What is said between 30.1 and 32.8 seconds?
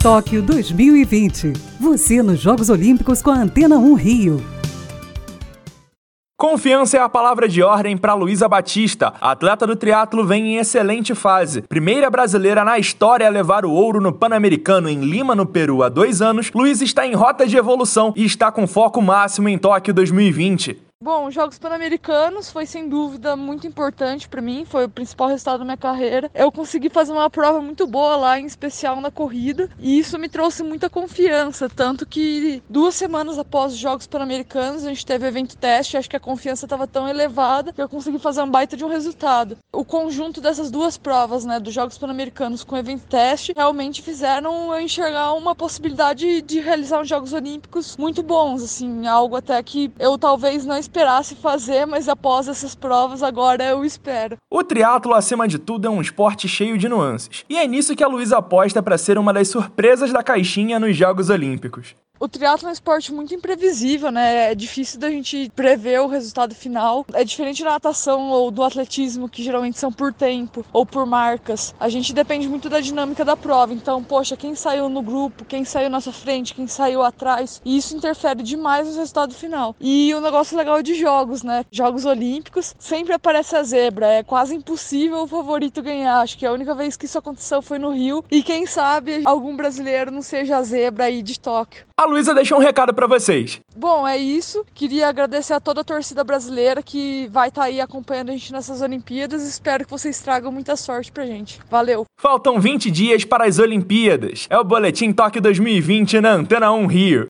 me trouxe muita confiança. Tanto que